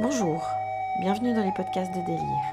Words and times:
Bonjour, 0.00 0.48
bienvenue 1.00 1.34
dans 1.34 1.42
les 1.42 1.50
podcasts 1.50 1.92
de 1.92 2.00
délire. 2.02 2.44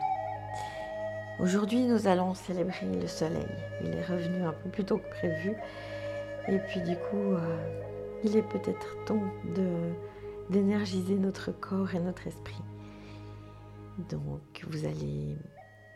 Aujourd'hui, 1.39 1.81
nous 1.83 2.07
allons 2.07 2.33
célébrer 2.33 2.87
le 2.87 3.05
soleil. 3.05 3.45
Il 3.83 3.93
est 3.93 4.01
revenu 4.01 4.41
un 4.41 4.51
peu 4.51 4.69
plus 4.71 4.83
tôt 4.83 4.97
que 4.97 5.07
prévu. 5.11 5.53
Et 6.47 6.57
puis 6.57 6.81
du 6.81 6.95
coup, 6.95 7.33
euh, 7.33 7.83
il 8.23 8.35
est 8.35 8.41
peut-être 8.41 9.05
temps 9.05 9.21
d'énergiser 10.49 11.13
notre 11.17 11.51
corps 11.51 11.93
et 11.93 11.99
notre 11.99 12.25
esprit. 12.25 12.63
Donc, 14.09 14.65
vous 14.67 14.83
allez 14.85 15.37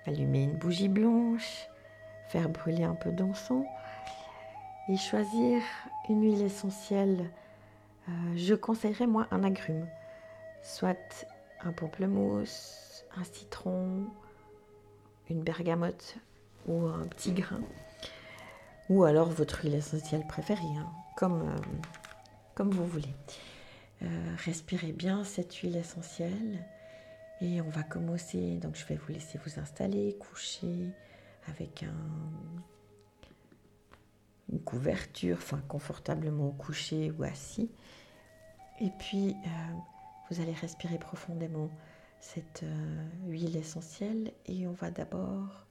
allumer 0.06 0.44
une 0.44 0.58
bougie 0.60 0.88
blanche, 0.88 1.68
faire 2.28 2.48
brûler 2.48 2.84
un 2.84 2.94
peu 2.94 3.12
d'encens 3.12 3.66
et 4.88 4.98
choisir 4.98 5.64
une 6.10 6.22
huile 6.22 6.44
essentielle. 6.44 7.32
Euh, 8.08 8.12
je 8.36 8.54
conseillerais 8.54 9.08
moi 9.08 9.26
un 9.32 9.44
agrume, 9.44 9.88
soit 10.62 11.26
un 11.64 11.72
pamplemousse, 11.72 13.06
un 13.16 13.24
citron, 13.24 14.08
une 15.30 15.44
bergamote 15.44 16.18
ou 16.68 16.86
un 16.86 17.06
petit 17.08 17.32
grain. 17.32 17.62
Ou 18.90 19.04
alors 19.04 19.30
votre 19.30 19.64
huile 19.64 19.76
essentielle 19.76 20.26
préférée, 20.28 20.76
hein, 20.78 20.90
comme, 21.16 21.48
euh, 21.48 21.62
comme 22.56 22.72
vous 22.72 22.86
voulez. 22.86 23.14
Euh, 24.02 24.36
respirez 24.46 24.92
bien 24.92 25.24
cette 25.24 25.54
huile 25.56 25.76
essentielle 25.76 26.66
et 27.42 27.62
on 27.62 27.70
va 27.70 27.84
commencer. 27.84 28.58
Donc 28.58 28.76
je 28.76 28.86
vais 28.86 28.96
vous 28.96 29.14
laisser 29.14 29.40
vous 29.46 29.60
installer, 29.60 30.16
coucher 30.20 30.90
avec 31.48 31.84
un, 31.84 31.94
une 34.52 34.62
couverture, 34.62 35.38
enfin 35.38 35.62
confortablement 35.68 36.52
couché 36.52 37.12
ou 37.18 37.24
assis. 37.24 37.70
Et 38.82 38.92
puis 38.98 39.36
euh, 39.46 39.74
vous 40.30 40.42
allez 40.42 40.54
respirer 40.54 41.00
profondément 41.00 41.70
cette 42.20 42.64
euh, 42.64 43.08
huile 43.26 43.56
essentielle 43.56 44.32
et 44.46 44.68
on 44.68 44.74
va 44.74 44.92
d'abord 44.92 45.66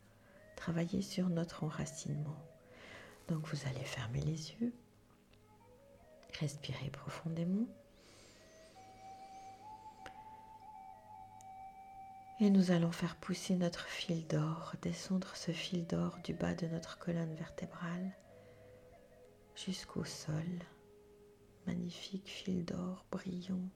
travailler 0.56 1.02
sur 1.02 1.28
notre 1.28 1.64
enracinement. 1.64 2.36
Donc 3.28 3.46
vous 3.46 3.68
allez 3.68 3.84
fermer 3.84 4.20
les 4.20 4.52
yeux, 4.52 4.72
respirer 6.40 6.90
profondément. 6.90 7.66
Et 12.40 12.50
nous 12.50 12.70
allons 12.70 12.92
faire 12.92 13.16
pousser 13.16 13.56
notre 13.56 13.86
fil 13.86 14.26
d'or, 14.28 14.74
descendre 14.82 15.34
ce 15.34 15.50
fil 15.50 15.86
d'or 15.86 16.18
du 16.24 16.34
bas 16.34 16.54
de 16.54 16.66
notre 16.68 16.98
colonne 16.98 17.34
vertébrale 17.34 18.16
jusqu'au 19.56 20.04
sol. 20.04 20.46
Magnifique 21.66 22.28
fil 22.28 22.64
d'or 22.64 23.04
brillant 23.10 23.68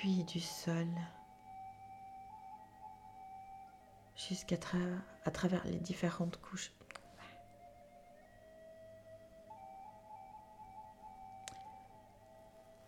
puis 0.00 0.24
du 0.24 0.40
sol 0.40 0.88
jusqu'à 4.16 4.56
à 5.24 5.30
travers 5.30 5.64
les 5.66 5.78
différentes 5.78 6.36
couches. 6.40 6.72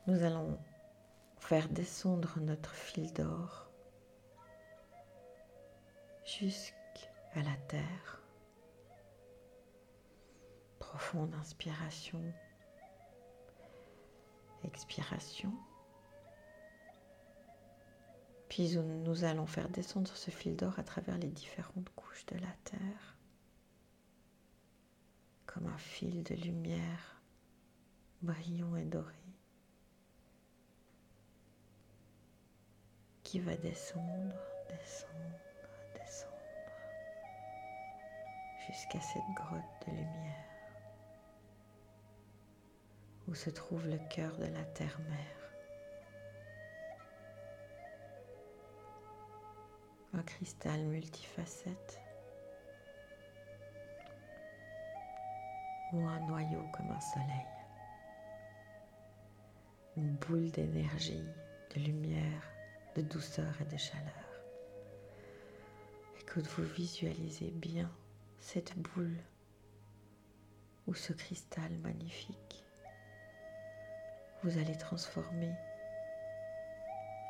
Nous 0.09 0.22
allons 0.25 0.59
faire 1.39 1.69
descendre 1.69 2.41
notre 2.41 2.75
fil 2.75 3.12
d'or 3.12 3.71
jusqu'à 6.25 7.43
la 7.43 7.56
terre. 7.69 8.21
Profonde 10.81 11.34
inspiration, 11.34 12.22
expiration. 14.65 15.53
Puis 18.56 18.75
nous 18.78 19.25
allons 19.25 19.44
faire 19.44 19.69
descendre 19.69 20.17
ce 20.17 20.31
fil 20.31 20.56
d'or 20.56 20.78
à 20.78 20.83
travers 20.83 21.19
les 21.19 21.28
différentes 21.28 21.91
couches 21.94 22.25
de 22.25 22.37
la 22.37 22.50
terre, 22.65 23.19
comme 25.44 25.67
un 25.67 25.77
fil 25.77 26.22
de 26.22 26.34
lumière 26.34 27.21
brillant 28.22 28.75
et 28.77 28.87
doré, 28.87 29.12
qui 33.25 33.41
va 33.41 33.55
descendre, 33.59 34.34
descendre, 34.71 35.39
descendre, 35.93 36.33
jusqu'à 38.66 39.03
cette 39.03 39.34
grotte 39.34 39.87
de 39.87 39.91
lumière, 39.91 40.47
où 43.28 43.34
se 43.34 43.50
trouve 43.50 43.87
le 43.87 43.99
cœur 44.09 44.34
de 44.39 44.47
la 44.47 44.65
terre-mère. 44.65 45.36
Un 50.15 50.22
cristal 50.22 50.81
multifacette. 50.84 52.00
Ou 55.93 56.06
un 56.06 56.21
noyau 56.27 56.62
comme 56.72 56.91
un 56.91 57.00
soleil, 57.00 57.47
une 59.97 60.15
boule 60.16 60.50
d'énergie, 60.50 61.25
de 61.75 61.81
lumière, 61.81 62.43
de 62.97 63.03
douceur 63.03 63.61
et 63.61 63.65
de 63.65 63.77
chaleur. 63.77 64.43
Et 66.19 66.25
que 66.25 66.41
vous 66.41 66.65
visualisez 66.65 67.50
bien 67.50 67.91
cette 68.41 68.77
boule 68.77 69.16
ou 70.87 70.95
ce 70.95 71.12
cristal 71.12 71.71
magnifique, 71.78 72.65
vous 74.43 74.59
allez 74.59 74.77
transformer 74.77 75.55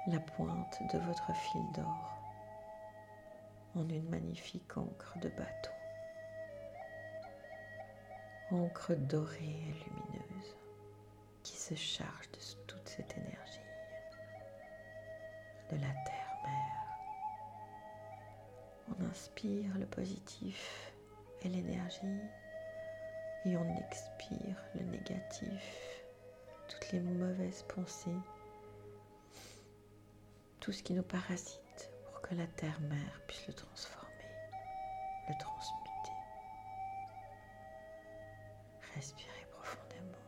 la 0.08 0.20
pointe 0.20 0.78
de 0.92 0.98
votre 0.98 1.32
fil 1.34 1.62
d'or 1.74 2.15
en 3.76 3.88
une 3.88 4.08
magnifique 4.08 4.76
encre 4.76 5.18
de 5.18 5.28
bateau. 5.28 5.70
Encre 8.50 8.94
dorée 8.96 9.36
et 9.42 9.74
lumineuse 9.84 10.56
qui 11.42 11.56
se 11.56 11.74
charge 11.74 12.30
de 12.32 12.38
toute 12.66 12.88
cette 12.88 13.12
énergie 13.16 13.60
de 15.70 15.76
la 15.76 15.92
terre-mère. 16.04 16.86
On 18.88 19.04
inspire 19.04 19.76
le 19.78 19.86
positif 19.86 20.92
et 21.42 21.48
l'énergie 21.48 22.20
et 23.44 23.56
on 23.56 23.76
expire 23.88 24.62
le 24.74 24.84
négatif, 24.84 26.04
toutes 26.68 26.92
les 26.92 27.00
mauvaises 27.00 27.64
pensées, 27.64 28.10
tout 30.60 30.72
ce 30.72 30.82
qui 30.82 30.94
nous 30.94 31.02
parasite 31.02 31.65
que 32.28 32.34
la 32.34 32.46
terre-mère 32.46 33.20
puisse 33.28 33.46
le 33.46 33.54
transformer, 33.54 34.30
le 35.28 35.34
transmuter. 35.38 36.12
Respirez 38.94 39.46
profondément 39.52 40.18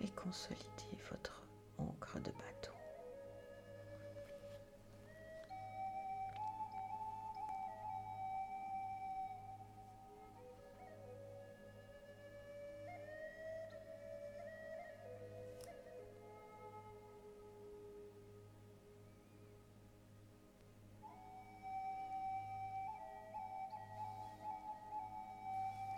et 0.00 0.08
consolidez 0.10 0.75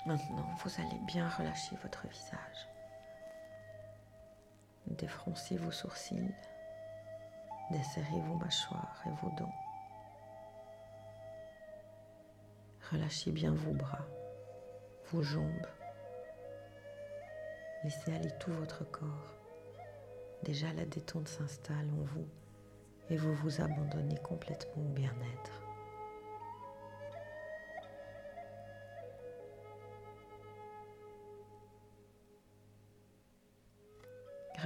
Maintenant, 0.09 0.49
vous 0.65 0.71
allez 0.81 0.99
bien 1.01 1.29
relâcher 1.29 1.77
votre 1.83 2.09
visage. 2.09 2.67
Défroncez 4.87 5.59
vos 5.59 5.71
sourcils, 5.71 6.35
desserrez 7.71 8.19
vos 8.23 8.37
mâchoires 8.37 9.03
et 9.05 9.11
vos 9.21 9.31
dents. 9.37 9.55
Relâchez 12.91 13.33
bien 13.33 13.53
vos 13.53 13.75
bras, 13.75 14.07
vos 15.13 15.23
jambes. 15.23 15.67
Laissez 17.85 18.15
aller 18.15 18.33
tout 18.41 18.55
votre 18.55 18.91
corps. 18.91 19.35
Déjà 20.43 20.73
la 20.73 20.87
détente 20.87 21.29
s'installe 21.29 21.91
en 21.91 22.05
vous 22.15 22.29
et 23.11 23.19
vous 23.19 23.35
vous 23.35 23.61
abandonnez 23.61 24.17
complètement 24.17 24.85
au 24.85 24.95
bien-être. 24.95 25.68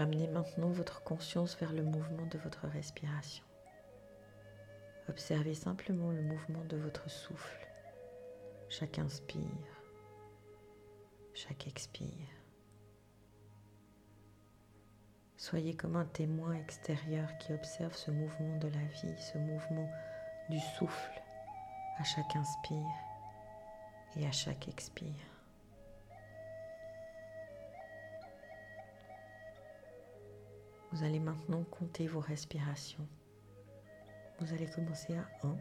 Ramenez 0.02 0.26
maintenant 0.26 0.70
votre 0.70 1.04
conscience 1.04 1.56
vers 1.60 1.72
le 1.72 1.84
mouvement 1.84 2.26
de 2.26 2.36
votre 2.38 2.66
respiration. 2.66 3.44
Observez 5.08 5.54
simplement 5.54 6.10
le 6.10 6.22
mouvement 6.22 6.64
de 6.64 6.76
votre 6.76 7.08
souffle. 7.08 7.68
Chaque 8.68 8.98
inspire, 8.98 9.38
chaque 11.34 11.68
expire. 11.68 12.26
Soyez 15.36 15.76
comme 15.76 15.94
un 15.94 16.06
témoin 16.06 16.54
extérieur 16.54 17.38
qui 17.38 17.52
observe 17.52 17.94
ce 17.94 18.10
mouvement 18.10 18.56
de 18.56 18.66
la 18.66 18.84
vie, 18.84 19.22
ce 19.32 19.38
mouvement 19.38 19.88
du 20.50 20.58
souffle 20.76 21.22
à 22.00 22.02
chaque 22.02 22.34
inspire 22.34 22.96
et 24.16 24.26
à 24.26 24.32
chaque 24.32 24.66
expire. 24.66 25.31
Vous 30.92 31.04
allez 31.04 31.20
maintenant 31.20 31.64
compter 31.64 32.06
vos 32.06 32.20
respirations. 32.20 33.08
Vous 34.38 34.52
allez 34.52 34.66
commencer 34.66 35.16
à 35.16 35.26
1, 35.46 35.56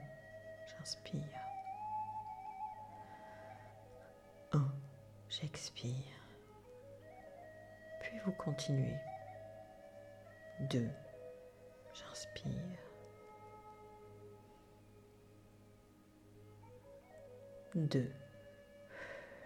j'inspire. 0.68 1.24
1, 4.52 4.74
j'expire. 5.30 5.94
Puis 8.02 8.20
vous 8.26 8.34
continuez. 8.34 8.98
2, 10.70 10.90
j'inspire. 11.94 12.52
2, 17.76 18.12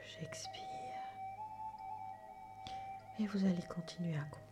j'expire. 0.03 0.63
Et 3.19 3.27
vous 3.27 3.45
allez 3.45 3.61
continuer 3.69 4.17
à 4.17 4.23
compter 4.23 4.44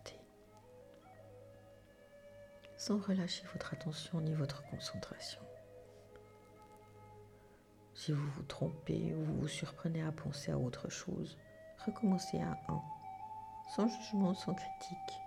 sans 2.83 2.97
relâcher 2.97 3.45
votre 3.53 3.73
attention 3.73 4.19
ni 4.19 4.33
votre 4.33 4.61
concentration. 4.69 5.39
Si 7.93 8.11
vous 8.11 8.29
vous 8.31 8.43
trompez 8.43 9.13
ou 9.15 9.23
vous 9.23 9.39
vous 9.39 9.47
surprenez 9.47 10.03
à 10.03 10.11
penser 10.11 10.51
à 10.51 10.57
autre 10.57 10.89
chose, 10.89 11.37
recommencez 11.85 12.41
à 12.41 12.59
1, 12.67 12.81
sans 13.73 13.87
jugement, 13.87 14.33
sans 14.33 14.53
critique. 14.53 15.17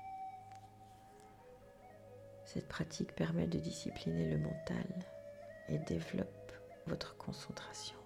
Cette 2.45 2.69
pratique 2.69 3.15
permet 3.15 3.47
de 3.47 3.59
discipliner 3.59 4.29
le 4.29 4.39
mental 4.39 5.07
et 5.71 5.79
développe 5.79 6.53
votre 6.87 7.17
concentration. 7.17 7.97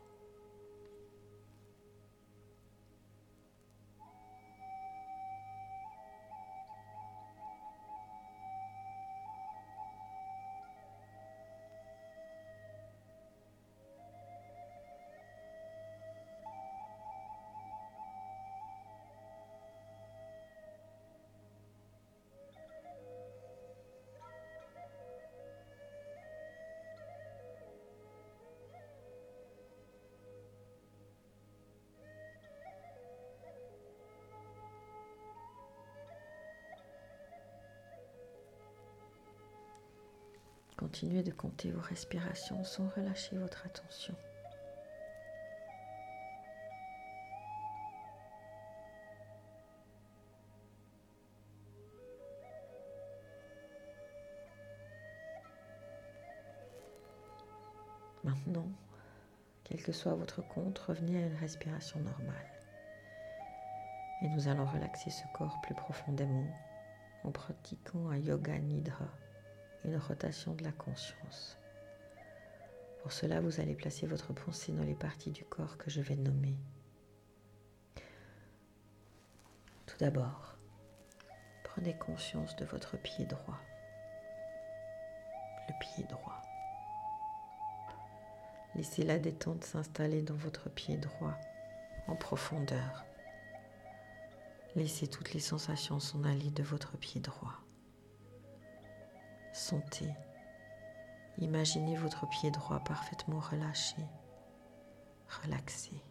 De 41.10 41.32
compter 41.32 41.72
vos 41.72 41.80
respirations 41.80 42.62
sans 42.62 42.88
relâcher 42.90 43.36
votre 43.36 43.66
attention. 43.66 44.14
Maintenant, 58.22 58.68
quel 59.64 59.82
que 59.82 59.90
soit 59.90 60.14
votre 60.14 60.46
compte, 60.46 60.78
revenez 60.78 61.20
à 61.20 61.26
une 61.26 61.34
respiration 61.34 61.98
normale. 61.98 62.36
Et 64.22 64.28
nous 64.28 64.46
allons 64.46 64.64
relaxer 64.64 65.10
ce 65.10 65.24
corps 65.34 65.60
plus 65.62 65.74
profondément 65.74 66.46
en 67.24 67.32
pratiquant 67.32 68.10
un 68.10 68.16
yoga 68.16 68.56
nidra 68.60 69.08
une 69.84 69.96
rotation 69.96 70.54
de 70.54 70.64
la 70.64 70.72
conscience. 70.72 71.56
Pour 73.02 73.12
cela, 73.12 73.40
vous 73.40 73.60
allez 73.60 73.74
placer 73.74 74.06
votre 74.06 74.32
pensée 74.32 74.72
dans 74.72 74.84
les 74.84 74.94
parties 74.94 75.30
du 75.30 75.44
corps 75.44 75.78
que 75.78 75.90
je 75.90 76.00
vais 76.00 76.16
nommer. 76.16 76.56
Tout 79.86 79.96
d'abord, 79.98 80.56
prenez 81.64 81.96
conscience 81.96 82.54
de 82.56 82.64
votre 82.66 82.98
pied 82.98 83.24
droit. 83.24 83.58
Le 85.68 85.74
pied 85.80 86.04
droit. 86.04 86.42
Laissez 88.74 89.02
la 89.02 89.18
détente 89.18 89.64
s'installer 89.64 90.22
dans 90.22 90.34
votre 90.34 90.68
pied 90.68 90.96
droit 90.96 91.36
en 92.06 92.16
profondeur. 92.16 93.04
Laissez 94.76 95.08
toutes 95.08 95.32
les 95.32 95.40
sensations 95.40 95.98
s'en 95.98 96.22
aller 96.24 96.50
de 96.50 96.62
votre 96.62 96.96
pied 96.96 97.20
droit. 97.20 97.54
Sentez, 99.60 100.14
imaginez 101.36 101.94
votre 101.94 102.26
pied 102.26 102.50
droit 102.50 102.80
parfaitement 102.80 103.40
relâché, 103.40 104.02
relaxé. 105.44 106.02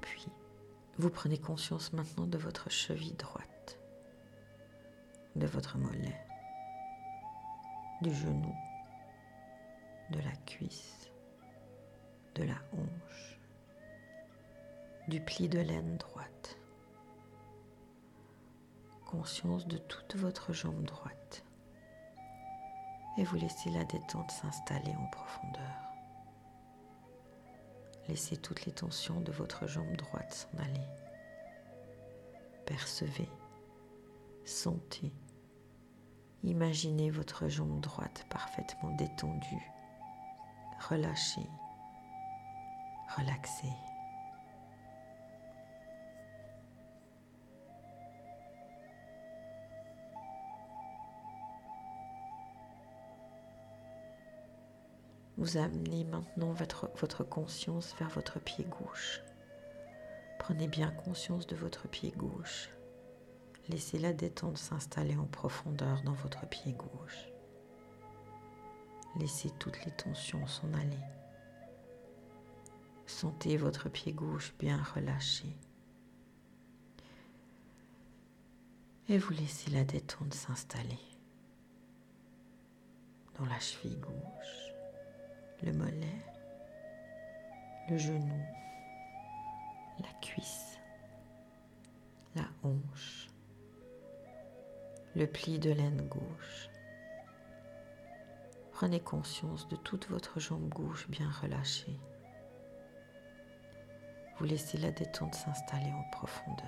Puis, 0.00 0.26
vous 0.98 1.10
prenez 1.10 1.38
conscience 1.38 1.92
maintenant 1.92 2.26
de 2.26 2.38
votre 2.38 2.68
cheville 2.68 3.14
droite, 3.14 3.78
de 5.36 5.46
votre 5.46 5.78
mollet, 5.78 6.26
du 8.02 8.12
genou, 8.12 8.54
de 10.10 10.18
la 10.18 10.34
cuisse, 10.44 11.08
de 12.34 12.42
la 12.42 12.56
hanche 12.72 13.31
du 15.12 15.20
pli 15.20 15.46
de 15.46 15.58
laine 15.58 15.98
droite. 15.98 16.56
Conscience 19.04 19.66
de 19.66 19.76
toute 19.76 20.16
votre 20.16 20.54
jambe 20.54 20.84
droite. 20.84 21.44
Et 23.18 23.24
vous 23.24 23.36
laissez 23.36 23.68
la 23.68 23.84
détente 23.84 24.30
s'installer 24.30 24.94
en 24.96 25.06
profondeur. 25.08 25.92
Laissez 28.08 28.38
toutes 28.38 28.64
les 28.64 28.72
tensions 28.72 29.20
de 29.20 29.30
votre 29.32 29.66
jambe 29.66 29.94
droite 29.96 30.32
s'en 30.32 30.58
aller. 30.64 30.88
Percevez, 32.64 33.28
sentez, 34.46 35.12
imaginez 36.42 37.10
votre 37.10 37.48
jambe 37.48 37.80
droite 37.80 38.24
parfaitement 38.30 38.92
détendue, 38.96 39.72
relâchée, 40.88 41.50
relaxée. 43.14 43.76
Vous 55.42 55.56
amenez 55.56 56.04
maintenant 56.04 56.52
votre, 56.52 57.24
conscience 57.24 57.96
vers 57.98 58.10
votre 58.10 58.38
pied 58.38 58.64
gauche. 58.64 59.22
Prenez 60.38 60.68
bien 60.68 60.92
conscience 60.92 61.48
de 61.48 61.56
votre 61.56 61.88
pied 61.88 62.12
gauche. 62.12 62.70
Laissez 63.68 63.98
la 63.98 64.12
détente 64.12 64.56
s'installer 64.56 65.16
en 65.16 65.24
profondeur 65.24 66.00
dans 66.02 66.12
votre 66.12 66.46
pied 66.46 66.74
gauche. 66.74 67.28
Laissez 69.16 69.50
toutes 69.58 69.84
les 69.84 69.90
tensions 69.90 70.46
s'en 70.46 70.72
aller. 70.74 71.04
Sentez 73.06 73.56
votre 73.56 73.88
pied 73.88 74.12
gauche 74.12 74.54
bien 74.60 74.80
relâché. 74.94 75.56
Et 79.08 79.18
vous 79.18 79.32
laissez 79.32 79.72
la 79.72 79.82
détente 79.82 80.34
s'installer 80.34 81.00
dans 83.36 83.46
la 83.46 83.58
cheville 83.58 83.98
gauche 83.98 84.71
le 85.62 85.72
mollet, 85.72 86.18
le 87.88 87.96
genou, 87.96 88.42
la 90.00 90.08
cuisse, 90.20 90.78
la 92.34 92.44
hanche, 92.64 93.28
le 95.14 95.26
pli 95.26 95.58
de 95.58 95.70
laine 95.70 96.08
gauche. 96.08 96.68
Prenez 98.72 99.00
conscience 99.00 99.68
de 99.68 99.76
toute 99.76 100.08
votre 100.08 100.40
jambe 100.40 100.68
gauche 100.68 101.08
bien 101.08 101.30
relâchée. 101.30 102.00
Vous 104.36 104.44
laissez 104.44 104.78
la 104.78 104.90
détente 104.90 105.36
s'installer 105.36 105.92
en 105.92 106.02
profondeur. 106.10 106.66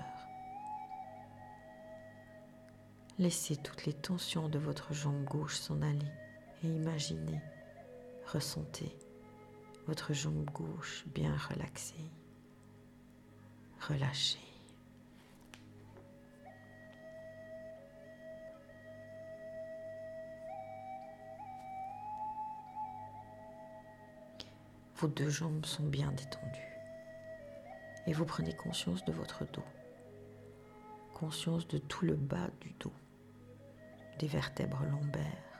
Laissez 3.17 3.57
toutes 3.57 3.85
les 3.85 3.93
tensions 3.93 4.47
de 4.47 4.59
votre 4.59 4.93
jambe 4.93 5.23
gauche 5.25 5.57
s'en 5.57 5.81
aller 5.81 6.11
et 6.63 6.67
imaginez 6.67 7.41
Ressentez 8.27 8.97
votre 9.87 10.13
jambe 10.13 10.45
gauche 10.45 11.05
bien 11.07 11.35
relaxée, 11.37 12.11
relâchée. 13.87 14.39
Vos 24.97 25.07
deux 25.07 25.29
jambes 25.29 25.65
sont 25.65 25.83
bien 25.83 26.11
détendues 26.13 26.79
et 28.07 28.13
vous 28.13 28.25
prenez 28.25 28.55
conscience 28.55 29.03
de 29.05 29.11
votre 29.11 29.43
dos, 29.51 29.65
conscience 31.13 31.67
de 31.67 31.77
tout 31.77 32.05
le 32.05 32.15
bas 32.15 32.49
du 32.61 32.71
dos, 32.79 32.93
des 34.19 34.27
vertèbres 34.27 34.83
lombaires, 34.89 35.54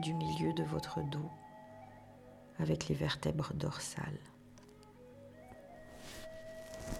du 0.00 0.14
milieu 0.14 0.52
de 0.52 0.62
votre 0.62 1.02
dos 1.02 1.30
avec 2.58 2.88
les 2.88 2.94
vertèbres 2.94 3.52
dorsales, 3.54 4.20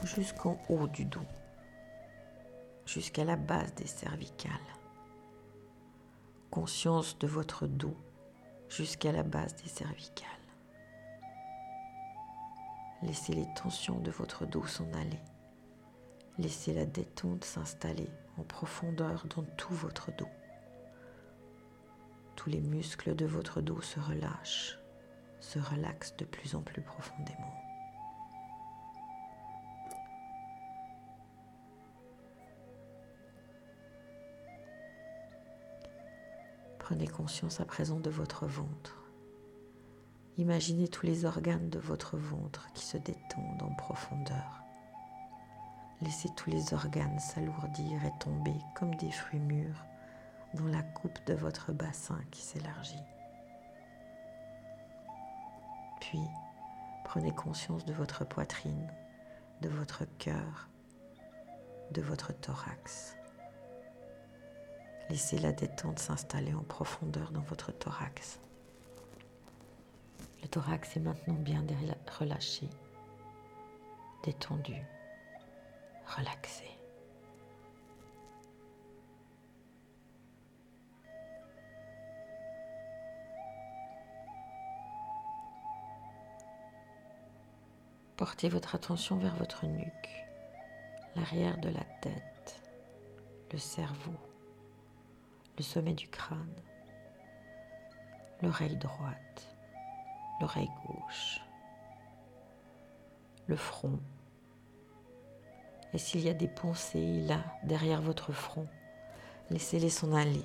jusqu'en 0.02 0.58
haut 0.68 0.86
du 0.88 1.04
dos, 1.04 1.26
jusqu'à 2.86 3.24
la 3.24 3.36
base 3.36 3.74
des 3.74 3.86
cervicales. 3.86 4.52
Conscience 6.50 7.18
de 7.18 7.26
votre 7.26 7.66
dos 7.66 7.96
jusqu'à 8.68 9.12
la 9.12 9.22
base 9.22 9.54
des 9.56 9.68
cervicales. 9.68 10.28
Laissez 13.02 13.34
les 13.34 13.46
tensions 13.54 13.98
de 14.00 14.10
votre 14.10 14.46
dos 14.46 14.66
s'en 14.66 14.90
aller. 14.94 15.20
Laissez 16.38 16.72
la 16.72 16.86
détente 16.86 17.44
s'installer 17.44 18.08
en 18.38 18.42
profondeur 18.42 19.26
dans 19.36 19.44
tout 19.56 19.74
votre 19.74 20.10
dos. 20.16 20.28
Tous 22.44 22.50
les 22.50 22.60
muscles 22.60 23.16
de 23.16 23.24
votre 23.24 23.62
dos 23.62 23.80
se 23.80 23.98
relâchent, 23.98 24.78
se 25.40 25.58
relaxent 25.58 26.14
de 26.18 26.26
plus 26.26 26.54
en 26.54 26.60
plus 26.60 26.82
profondément. 26.82 27.54
Prenez 36.78 37.06
conscience 37.06 37.60
à 37.60 37.64
présent 37.64 37.98
de 37.98 38.10
votre 38.10 38.44
ventre. 38.44 39.02
Imaginez 40.36 40.88
tous 40.88 41.06
les 41.06 41.24
organes 41.24 41.70
de 41.70 41.78
votre 41.78 42.18
ventre 42.18 42.68
qui 42.74 42.84
se 42.84 42.98
détendent 42.98 43.62
en 43.62 43.74
profondeur. 43.76 44.60
Laissez 46.02 46.28
tous 46.36 46.50
les 46.50 46.74
organes 46.74 47.18
s'alourdir 47.20 48.04
et 48.04 48.12
tomber 48.20 48.56
comme 48.74 48.94
des 48.96 49.12
fruits 49.12 49.40
mûrs 49.40 49.86
dans 50.54 50.66
la 50.66 50.82
coupe 50.82 51.24
de 51.26 51.34
votre 51.34 51.72
bassin 51.72 52.20
qui 52.30 52.40
s'élargit. 52.40 53.02
Puis, 56.00 56.20
prenez 57.04 57.34
conscience 57.34 57.84
de 57.84 57.92
votre 57.92 58.24
poitrine, 58.24 58.92
de 59.60 59.68
votre 59.68 60.04
cœur, 60.18 60.68
de 61.90 62.02
votre 62.02 62.32
thorax. 62.32 63.16
Laissez 65.10 65.38
la 65.38 65.52
détente 65.52 65.98
s'installer 65.98 66.54
en 66.54 66.62
profondeur 66.62 67.30
dans 67.30 67.42
votre 67.42 67.72
thorax. 67.72 68.40
Le 70.42 70.48
thorax 70.48 70.96
est 70.96 71.00
maintenant 71.00 71.34
bien 71.34 71.64
relâché, 72.18 72.68
détendu, 74.22 74.76
relaxé. 76.16 76.64
Portez 88.16 88.48
votre 88.48 88.76
attention 88.76 89.16
vers 89.16 89.34
votre 89.34 89.66
nuque, 89.66 90.24
l'arrière 91.16 91.58
de 91.58 91.68
la 91.68 91.82
tête, 92.00 92.62
le 93.50 93.58
cerveau, 93.58 94.14
le 95.58 95.64
sommet 95.64 95.94
du 95.94 96.06
crâne, 96.06 96.54
l'oreille 98.40 98.76
droite, 98.76 99.56
l'oreille 100.40 100.70
gauche, 100.86 101.40
le 103.48 103.56
front. 103.56 103.98
Et 105.92 105.98
s'il 105.98 106.20
y 106.20 106.28
a 106.28 106.34
des 106.34 106.48
pensées 106.48 107.20
là, 107.22 107.44
derrière 107.64 108.00
votre 108.00 108.32
front, 108.32 108.68
laissez-les 109.50 109.90
s'en 109.90 110.12
aller. 110.12 110.44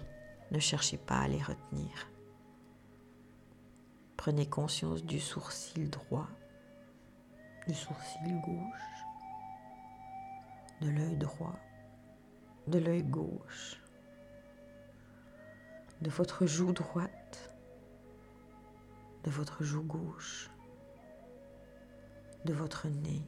Ne 0.49 0.57
cherchez 0.57 0.97
pas 0.97 1.19
à 1.19 1.27
les 1.27 1.41
retenir. 1.41 2.09
Prenez 4.17 4.47
conscience 4.47 5.03
du 5.03 5.19
sourcil 5.19 5.91
droit, 5.91 6.27
du 7.69 7.75
sourcil 7.75 8.41
gauche, 8.41 9.05
de 10.81 10.89
l'œil 10.89 11.17
droit, 11.17 11.59
de 12.65 12.79
l'œil 12.79 13.03
gauche, 13.03 13.79
de 16.01 16.09
votre 16.09 16.47
joue 16.47 16.73
droite, 16.73 17.55
de 19.23 19.29
votre 19.29 19.63
joue 19.63 19.83
gauche, 19.83 20.49
de 22.45 22.53
votre 22.53 22.87
nez, 22.87 23.21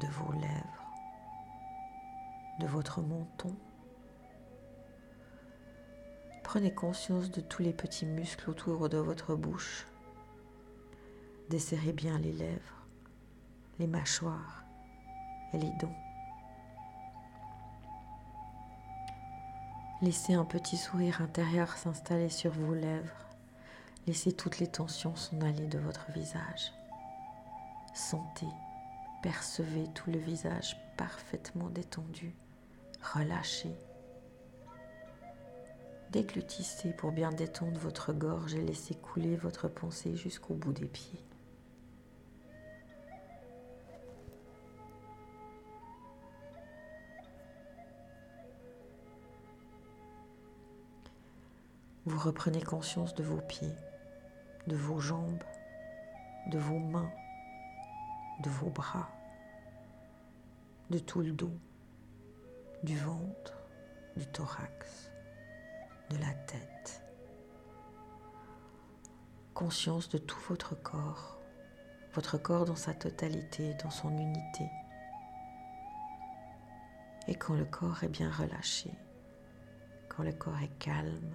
de 0.00 0.06
vos 0.06 0.32
lèvres, 0.32 0.90
de 2.58 2.66
votre 2.66 3.02
menton. 3.02 3.54
Prenez 6.42 6.72
conscience 6.72 7.30
de 7.30 7.42
tous 7.42 7.60
les 7.60 7.74
petits 7.74 8.06
muscles 8.06 8.48
autour 8.48 8.88
de 8.88 8.96
votre 8.96 9.34
bouche. 9.34 9.86
Desserrez 11.50 11.92
bien 11.92 12.18
les 12.18 12.32
lèvres, 12.32 12.77
les 13.78 13.86
mâchoires 13.86 14.64
et 15.52 15.58
les 15.58 15.72
dents. 15.80 15.96
Laissez 20.00 20.34
un 20.34 20.44
petit 20.44 20.76
sourire 20.76 21.20
intérieur 21.22 21.76
s'installer 21.76 22.28
sur 22.28 22.52
vos 22.52 22.74
lèvres 22.74 23.28
Laissez 24.08 24.32
toutes 24.32 24.58
les 24.58 24.66
tensions 24.66 25.14
s'en 25.16 25.38
aller 25.42 25.66
de 25.66 25.78
votre 25.78 26.10
visage. 26.12 26.72
Sentez, 27.92 28.48
percevez 29.22 29.86
tout 29.88 30.10
le 30.10 30.18
visage 30.18 30.78
parfaitement 30.96 31.68
détendu, 31.68 32.34
relâché. 33.02 33.68
Déglutissez 36.10 36.94
pour 36.94 37.12
bien 37.12 37.30
détendre 37.30 37.78
votre 37.78 38.14
gorge 38.14 38.54
et 38.54 38.62
laissez 38.62 38.94
couler 38.94 39.36
votre 39.36 39.68
pensée 39.68 40.16
jusqu'au 40.16 40.54
bout 40.54 40.72
des 40.72 40.88
pieds. 40.88 41.27
Vous 52.08 52.18
reprenez 52.18 52.62
conscience 52.62 53.14
de 53.14 53.22
vos 53.22 53.42
pieds 53.42 53.76
de 54.66 54.76
vos 54.76 54.98
jambes, 54.98 55.44
de 56.46 56.58
vos 56.58 56.78
mains, 56.78 57.12
de 58.40 58.48
vos 58.48 58.70
bras, 58.70 59.10
de 60.88 60.98
tout 60.98 61.20
le 61.20 61.32
dos, 61.32 61.58
du 62.82 62.96
ventre, 62.98 63.54
du 64.16 64.26
thorax, 64.26 65.10
de 66.08 66.16
la 66.16 66.32
tête. 66.46 67.02
Conscience 69.52 70.08
de 70.08 70.16
tout 70.18 70.40
votre 70.48 70.74
corps, 70.74 71.38
votre 72.14 72.38
corps 72.38 72.64
dans 72.64 72.76
sa 72.76 72.94
totalité, 72.94 73.74
dans 73.82 73.90
son 73.90 74.16
unité. 74.16 74.70
Et 77.26 77.34
quand 77.34 77.54
le 77.54 77.66
corps 77.66 78.02
est 78.02 78.08
bien 78.08 78.30
relâché, 78.30 78.90
quand 80.08 80.22
le 80.22 80.32
corps 80.32 80.58
est 80.62 80.78
calme, 80.78 81.34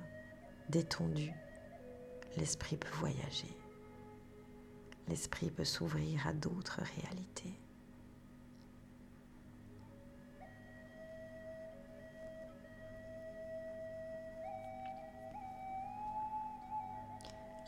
détendu, 0.69 1.31
l'esprit 2.37 2.77
peut 2.77 2.95
voyager. 2.95 3.55
L'esprit 5.07 5.51
peut 5.51 5.65
s'ouvrir 5.65 6.25
à 6.27 6.33
d'autres 6.33 6.81
réalités. 6.81 7.59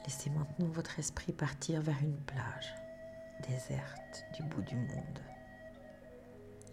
Laissez 0.06 0.30
maintenant 0.30 0.68
votre 0.68 1.00
esprit 1.00 1.34
partir 1.34 1.82
vers 1.82 1.98
une 2.02 2.18
plage 2.22 2.76
déserte 3.50 4.26
du 4.36 4.44
bout 4.44 4.62
du 4.62 4.76
monde. 4.76 5.20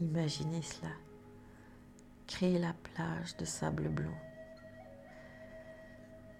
Imaginez 0.00 0.62
cela. 0.62 0.92
Créez 2.26 2.58
la 2.58 2.72
plage 2.72 3.36
de 3.36 3.44
sable 3.44 3.88
blanc 3.88 4.16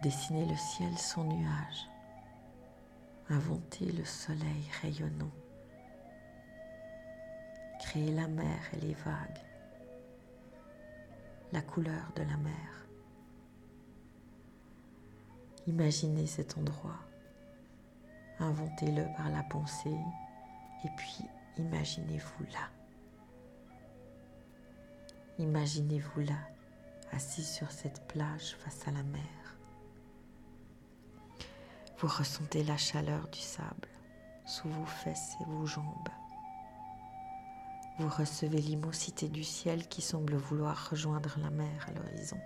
Dessinez 0.02 0.46
le 0.46 0.56
ciel 0.56 0.98
sans 0.98 1.24
nuages. 1.24 1.88
Inventez 3.28 3.92
le 3.92 4.04
soleil 4.04 4.68
rayonnant. 4.82 5.30
Créez 7.80 8.10
la 8.10 8.26
mer 8.26 8.58
et 8.72 8.80
les 8.80 8.94
vagues. 8.94 9.40
La 11.52 11.62
couleur 11.62 12.12
de 12.16 12.22
la 12.22 12.36
mer. 12.36 12.86
Imaginez 15.68 16.26
cet 16.26 16.58
endroit 16.58 16.98
Inventez-le 18.40 19.04
par 19.16 19.30
la 19.30 19.44
pensée 19.44 20.00
et 20.84 20.88
puis 20.96 21.24
imaginez-vous 21.58 22.44
là. 22.52 22.70
Imaginez-vous 25.38 26.20
là, 26.22 26.38
assis 27.12 27.44
sur 27.44 27.70
cette 27.70 28.04
plage 28.08 28.56
face 28.56 28.88
à 28.88 28.90
la 28.90 29.04
mer. 29.04 29.41
Vous 32.02 32.08
ressentez 32.08 32.64
la 32.64 32.76
chaleur 32.76 33.28
du 33.28 33.38
sable 33.38 33.86
sous 34.44 34.68
vos 34.68 34.84
fesses 34.84 35.36
et 35.40 35.44
vos 35.44 35.66
jambes. 35.66 36.08
Vous 38.00 38.08
recevez 38.08 38.58
l'immensité 38.58 39.28
du 39.28 39.44
ciel 39.44 39.86
qui 39.86 40.02
semble 40.02 40.34
vouloir 40.34 40.90
rejoindre 40.90 41.38
la 41.40 41.50
mer 41.50 41.86
à 41.86 41.92
l'horizon. 41.92 42.40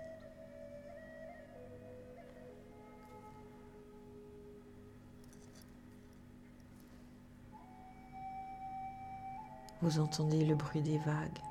Vous 9.81 9.99
entendez 9.99 10.45
le 10.45 10.53
bruit 10.53 10.83
des 10.83 10.99
vagues, 10.99 11.41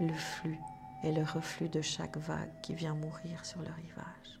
le 0.00 0.14
flux 0.14 0.58
et 1.02 1.12
le 1.12 1.22
reflux 1.22 1.68
de 1.68 1.82
chaque 1.82 2.16
vague 2.16 2.58
qui 2.62 2.72
vient 2.72 2.94
mourir 2.94 3.44
sur 3.44 3.60
le 3.60 3.70
rivage. 3.76 4.38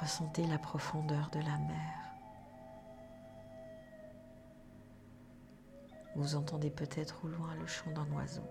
Ressentez 0.00 0.46
la 0.46 0.58
profondeur 0.58 1.28
de 1.30 1.40
la 1.40 1.58
mer. 1.58 2.00
Vous 6.16 6.36
entendez 6.36 6.70
peut-être 6.70 7.24
au 7.24 7.28
loin 7.28 7.54
le 7.54 7.66
chant 7.66 7.90
d'un 7.90 8.10
oiseau. 8.12 8.48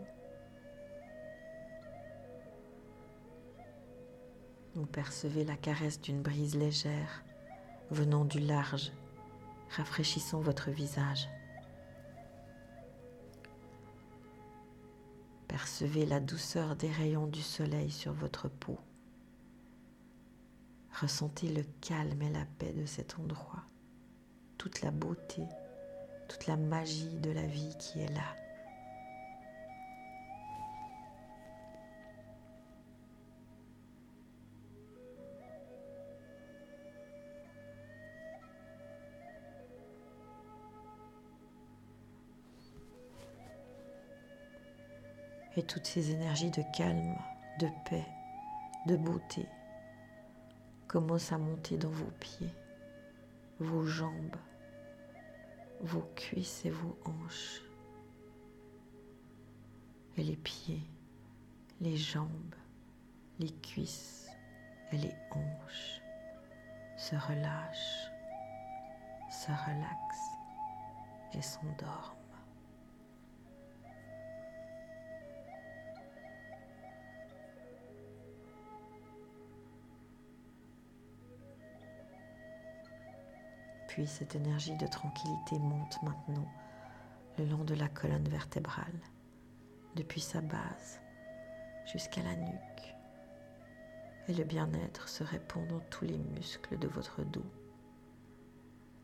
Vous 4.76 4.86
percevez 4.86 5.44
la 5.44 5.56
caresse 5.56 6.00
d'une 6.00 6.22
brise 6.22 6.56
légère 6.56 7.24
venant 7.90 8.26
du 8.26 8.40
large, 8.40 8.92
rafraîchissant 9.72 10.42
votre 10.42 10.70
visage. 10.70 11.28
Percevez 15.48 16.06
la 16.06 16.20
douceur 16.20 16.76
des 16.76 16.92
rayons 16.92 17.26
du 17.26 17.42
soleil 17.42 17.90
sur 17.90 18.14
votre 18.14 18.48
peau. 18.48 18.78
Ressentez 21.02 21.48
le 21.50 21.64
calme 21.82 22.22
et 22.22 22.30
la 22.30 22.46
paix 22.58 22.74
de 22.74 22.86
cet 22.86 23.20
endroit, 23.20 23.64
toute 24.58 24.82
la 24.82 24.92
beauté 24.92 25.44
toute 26.30 26.46
la 26.46 26.56
magie 26.56 27.18
de 27.22 27.32
la 27.32 27.46
vie 27.46 27.76
qui 27.80 28.00
est 28.00 28.14
là. 28.14 28.22
Et 45.58 45.64
toutes 45.64 45.88
ces 45.88 46.12
énergies 46.12 46.52
de 46.52 46.64
calme, 46.78 47.18
de 47.60 47.68
paix, 47.90 48.06
de 48.86 48.96
beauté 48.96 49.46
commencent 50.90 51.32
à 51.32 51.38
monter 51.38 51.78
dans 51.78 51.92
vos 51.92 52.12
pieds, 52.20 52.52
vos 53.60 53.86
jambes, 53.86 54.36
vos 55.82 56.12
cuisses 56.16 56.66
et 56.66 56.72
vos 56.72 56.98
hanches, 57.06 57.62
et 60.18 60.24
les 60.24 60.36
pieds, 60.36 60.82
les 61.80 61.96
jambes, 61.96 62.56
les 63.38 63.54
cuisses 63.62 64.28
et 64.92 64.98
les 64.98 65.14
hanches 65.32 66.02
se 66.98 67.16
relâchent, 67.16 68.12
se 69.30 69.52
relaxent 69.52 70.40
et 71.34 71.42
s'endorment. 71.42 72.19
Cette 84.06 84.36
énergie 84.36 84.76
de 84.78 84.88
tranquillité 84.88 85.60
monte 85.60 86.02
maintenant 86.04 86.48
le 87.38 87.46
long 87.46 87.64
de 87.64 87.76
la 87.76 87.90
colonne 87.90 88.28
vertébrale, 88.30 89.00
depuis 89.96 90.22
sa 90.22 90.42
base 90.42 91.00
jusqu'à 91.92 92.24
la 92.24 92.36
nuque. 92.36 92.96
Et 94.28 94.34
le 94.34 94.44
bien-être 94.44 95.10
se 95.10 95.24
répand 95.24 95.68
dans 95.68 95.80
tous 95.90 96.06
les 96.06 96.18
muscles 96.18 96.78
de 96.80 96.88
votre 96.88 97.24
dos 97.24 97.46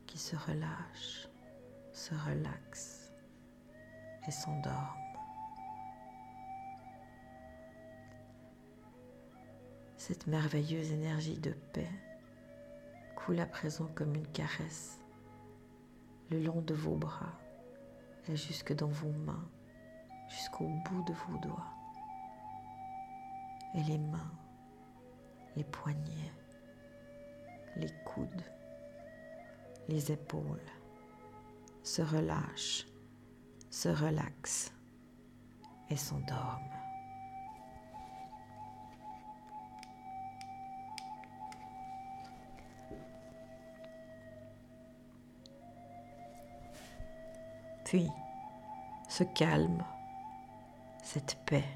qui 0.06 0.18
se 0.18 0.36
relâchent, 0.36 1.28
se 1.92 2.14
relaxent 2.14 3.12
et 4.26 4.30
s'endorment. 4.30 5.02
Cette 9.96 10.26
merveilleuse 10.26 10.92
énergie 10.92 11.38
de 11.38 11.50
paix 11.50 11.90
coule 13.26 13.40
à 13.40 13.46
présent 13.46 13.88
comme 13.96 14.14
une 14.14 14.28
caresse 14.28 15.00
le 16.30 16.40
long 16.40 16.60
de 16.60 16.74
vos 16.74 16.94
bras 16.94 17.32
et 18.28 18.36
jusque 18.36 18.72
dans 18.72 18.86
vos 18.86 19.10
mains, 19.10 19.50
jusqu'au 20.28 20.68
bout 20.68 21.02
de 21.02 21.12
vos 21.12 21.38
doigts. 21.38 21.66
Et 23.74 23.82
les 23.82 23.98
mains, 23.98 24.30
les 25.56 25.64
poignets, 25.64 26.32
les 27.74 27.90
coudes, 28.04 28.44
les 29.88 30.12
épaules 30.12 30.70
se 31.82 32.02
relâchent, 32.02 32.86
se 33.70 33.88
relaxent 33.88 34.72
et 35.90 35.96
s'endorment. 35.96 36.75
Puis, 47.86 48.08
ce 49.08 49.22
calme, 49.22 49.84
cette 51.04 51.38
paix 51.46 51.68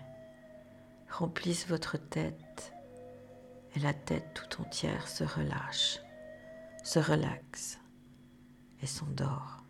remplissent 1.08 1.68
votre 1.68 1.98
tête 1.98 2.74
et 3.76 3.78
la 3.78 3.94
tête 3.94 4.34
tout 4.34 4.60
entière 4.60 5.06
se 5.06 5.22
relâche, 5.22 6.00
se 6.82 6.98
relaxe 6.98 7.78
et 8.82 8.88
s'endort. 8.88 9.62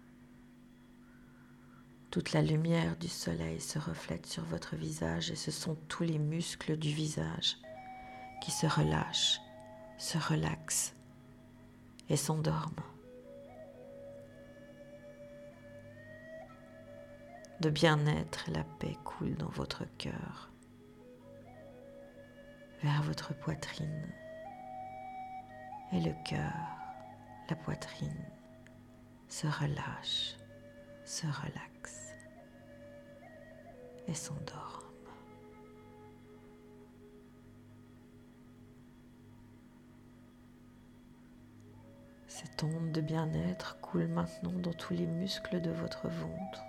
Toute 2.10 2.32
la 2.32 2.40
lumière 2.40 2.96
du 2.96 3.08
soleil 3.08 3.60
se 3.60 3.78
reflète 3.78 4.24
sur 4.24 4.44
votre 4.44 4.76
visage 4.76 5.30
et 5.30 5.36
ce 5.36 5.50
sont 5.50 5.74
tous 5.88 6.04
les 6.04 6.18
muscles 6.18 6.78
du 6.78 6.90
visage 6.90 7.58
qui 8.40 8.50
se 8.50 8.64
relâchent, 8.64 9.42
se 9.98 10.16
relaxent 10.16 10.94
et 12.08 12.16
s'endorment. 12.16 12.82
De 17.60 17.68
bien-être 17.68 18.48
et 18.48 18.52
la 18.52 18.64
paix 18.64 18.96
coulent 19.04 19.36
dans 19.36 19.50
votre 19.50 19.84
cœur, 19.98 20.50
vers 22.82 23.02
votre 23.02 23.34
poitrine. 23.34 24.06
Et 25.92 26.00
le 26.00 26.14
cœur, 26.24 26.54
la 27.50 27.56
poitrine, 27.56 28.24
se 29.28 29.46
relâche, 29.46 30.36
se 31.04 31.26
relaxe 31.26 32.14
et 34.06 34.14
s'endorment. 34.14 34.86
Cette 42.26 42.62
onde 42.62 42.92
de 42.92 43.00
bien-être 43.02 43.78
coule 43.80 44.06
maintenant 44.06 44.52
dans 44.52 44.72
tous 44.72 44.94
les 44.94 45.06
muscles 45.06 45.60
de 45.60 45.70
votre 45.70 46.08
ventre 46.08 46.62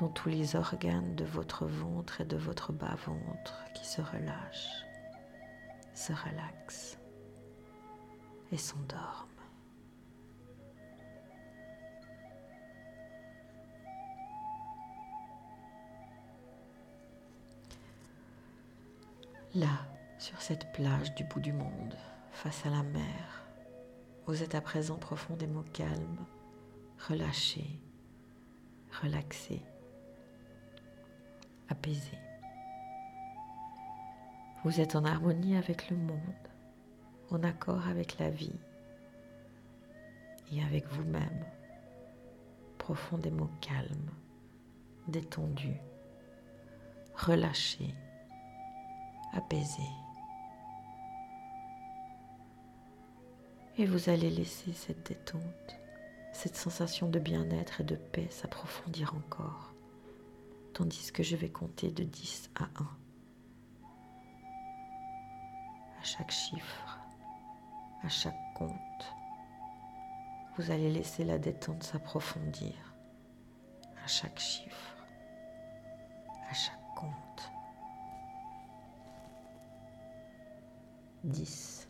dans 0.00 0.08
tous 0.08 0.30
les 0.30 0.56
organes 0.56 1.14
de 1.14 1.26
votre 1.26 1.66
ventre 1.66 2.22
et 2.22 2.24
de 2.24 2.38
votre 2.38 2.72
bas-ventre 2.72 3.62
qui 3.74 3.86
se 3.86 4.00
relâchent, 4.00 4.86
se 5.92 6.14
relaxent 6.14 6.98
et 8.50 8.56
s'endorment. 8.56 9.28
Là, 19.54 19.66
sur 20.18 20.40
cette 20.40 20.72
plage 20.72 21.14
du 21.14 21.24
bout 21.24 21.40
du 21.40 21.52
monde, 21.52 21.94
face 22.32 22.64
à 22.64 22.70
la 22.70 22.82
mer, 22.82 23.44
vous 24.26 24.42
êtes 24.42 24.54
à 24.54 24.62
présent 24.62 24.96
profondément 24.96 25.64
calme, 25.74 26.24
relâché, 27.06 27.82
relaxé 29.02 29.60
Vous 34.64 34.80
êtes 34.80 34.96
en 34.96 35.04
harmonie 35.04 35.56
avec 35.56 35.88
le 35.88 35.96
monde, 35.96 36.20
en 37.30 37.42
accord 37.42 37.86
avec 37.88 38.18
la 38.18 38.28
vie 38.30 38.60
et 40.52 40.62
avec 40.62 40.86
vous-même, 40.88 41.46
profondément 42.78 43.48
calme, 43.60 44.10
détendu, 45.08 45.76
relâché, 47.14 47.94
apaisé. 49.32 49.88
Et 53.78 53.86
vous 53.86 54.10
allez 54.10 54.28
laisser 54.28 54.72
cette 54.72 55.06
détente, 55.08 55.80
cette 56.32 56.56
sensation 56.56 57.08
de 57.08 57.18
bien-être 57.18 57.80
et 57.80 57.84
de 57.84 57.96
paix 57.96 58.28
s'approfondir 58.28 59.14
encore, 59.14 59.69
tandis 60.72 61.12
que 61.12 61.22
je 61.22 61.36
vais 61.36 61.50
compter 61.50 61.90
de 61.90 62.04
10 62.04 62.50
à 62.54 62.64
1. 62.64 62.66
À 66.00 66.02
chaque 66.02 66.30
chiffre, 66.30 66.98
à 68.02 68.08
chaque 68.08 68.38
compte, 68.56 69.14
vous 70.56 70.70
allez 70.70 70.90
laisser 70.90 71.24
la 71.24 71.38
détente 71.38 71.82
s'approfondir. 71.82 72.74
À 74.02 74.06
chaque 74.06 74.38
chiffre, 74.38 74.96
à 76.48 76.54
chaque 76.54 76.94
compte. 76.96 77.52
10. 81.24 81.88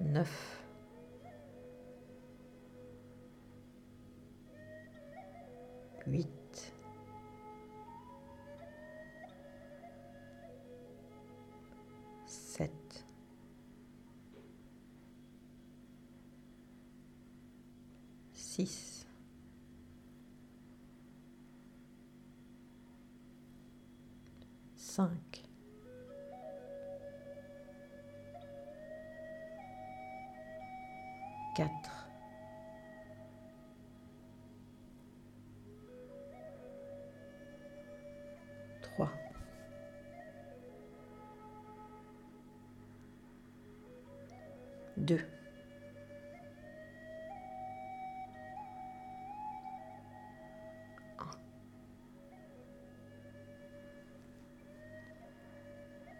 9. 0.00 0.57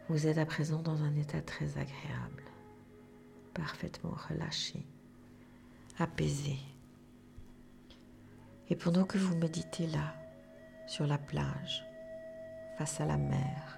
Vous 0.09 0.27
êtes 0.27 0.39
à 0.39 0.47
présent 0.47 0.81
dans 0.81 1.03
un 1.03 1.15
état 1.17 1.43
très 1.43 1.67
agréable, 1.77 2.43
parfaitement 3.53 4.17
relâché, 4.29 4.87
apaisé. 5.99 6.57
Et 8.71 8.77
pendant 8.77 9.05
que 9.05 9.19
vous 9.19 9.37
méditez 9.37 9.87
là, 9.87 10.15
sur 10.87 11.07
la 11.07 11.19
plage, 11.19 11.85
face 12.79 13.03
à 13.03 13.05
la 13.05 13.19
mer, 13.19 13.77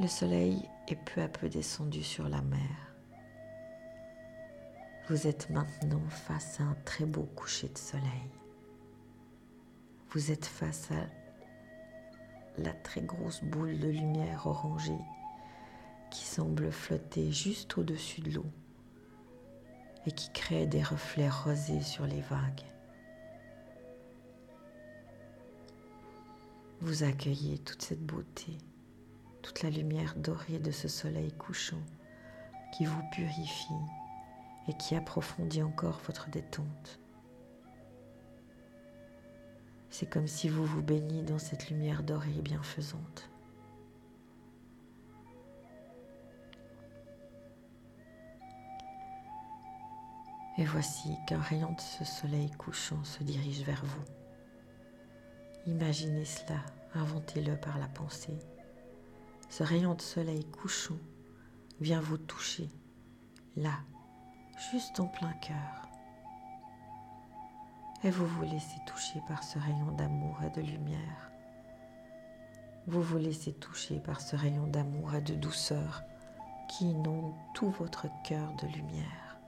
le 0.00 0.08
soleil 0.08 0.66
est 0.88 0.96
peu 0.96 1.20
à 1.20 1.28
peu 1.28 1.50
descendu 1.50 2.02
sur 2.02 2.30
la 2.30 2.40
mer. 2.40 2.94
Vous 5.08 5.26
êtes 5.26 5.50
maintenant 5.50 6.08
face 6.08 6.58
à 6.60 6.64
un 6.64 6.76
très 6.86 7.04
beau 7.04 7.24
coucher 7.36 7.68
de 7.68 7.76
soleil. 7.76 8.30
Vous 10.08 10.30
êtes 10.30 10.46
face 10.46 10.90
à 10.90 11.23
la 12.58 12.72
très 12.72 13.00
grosse 13.00 13.42
boule 13.42 13.78
de 13.78 13.88
lumière 13.88 14.46
orangée 14.46 15.00
qui 16.10 16.24
semble 16.24 16.70
flotter 16.70 17.32
juste 17.32 17.76
au-dessus 17.76 18.20
de 18.20 18.30
l'eau 18.30 18.46
et 20.06 20.12
qui 20.12 20.30
crée 20.32 20.66
des 20.66 20.82
reflets 20.82 21.28
rosés 21.28 21.80
sur 21.80 22.06
les 22.06 22.20
vagues. 22.20 22.62
Vous 26.80 27.02
accueillez 27.02 27.58
toute 27.58 27.82
cette 27.82 28.04
beauté, 28.04 28.58
toute 29.42 29.62
la 29.62 29.70
lumière 29.70 30.14
dorée 30.16 30.58
de 30.58 30.70
ce 30.70 30.86
soleil 30.86 31.32
couchant 31.32 31.82
qui 32.76 32.84
vous 32.84 33.02
purifie 33.10 33.72
et 34.68 34.74
qui 34.74 34.94
approfondit 34.94 35.62
encore 35.62 36.00
votre 36.06 36.28
détente. 36.30 37.00
C'est 39.96 40.10
comme 40.10 40.26
si 40.26 40.48
vous 40.48 40.66
vous 40.66 40.82
baigniez 40.82 41.22
dans 41.22 41.38
cette 41.38 41.70
lumière 41.70 42.02
dorée 42.02 42.42
bienfaisante. 42.42 43.30
Et 50.58 50.64
voici 50.64 51.10
qu'un 51.28 51.38
rayon 51.38 51.70
de 51.74 51.80
ce 51.80 52.04
soleil 52.04 52.50
couchant 52.58 53.04
se 53.04 53.22
dirige 53.22 53.62
vers 53.62 53.84
vous. 53.84 54.04
Imaginez 55.64 56.24
cela, 56.24 56.58
inventez-le 56.94 57.56
par 57.56 57.78
la 57.78 57.86
pensée. 57.86 58.40
Ce 59.48 59.62
rayon 59.62 59.94
de 59.94 60.02
soleil 60.02 60.44
couchant 60.46 60.98
vient 61.80 62.00
vous 62.00 62.18
toucher, 62.18 62.68
là, 63.54 63.78
juste 64.72 64.98
en 64.98 65.06
plein 65.06 65.34
cœur 65.34 65.93
et 68.04 68.10
vous 68.10 68.26
vous 68.26 68.42
laissez 68.42 68.78
toucher 68.84 69.22
par 69.26 69.42
ce 69.42 69.58
rayon 69.58 69.90
d'amour 69.92 70.38
et 70.44 70.50
de 70.50 70.60
lumière. 70.60 71.30
Vous 72.86 73.00
vous 73.00 73.16
laissez 73.16 73.54
toucher 73.54 73.98
par 73.98 74.20
ce 74.20 74.36
rayon 74.36 74.66
d'amour 74.66 75.14
et 75.14 75.22
de 75.22 75.34
douceur 75.34 76.02
qui 76.68 76.90
inonde 76.90 77.32
tout 77.54 77.70
votre 77.70 78.06
cœur 78.22 78.52
de 78.62 78.66
lumière. 78.66 79.38